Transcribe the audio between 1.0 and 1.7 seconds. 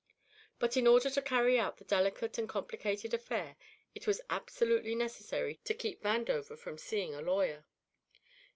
to carry